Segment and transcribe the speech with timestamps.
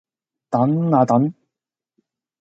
[0.49, 1.31] 等呀等！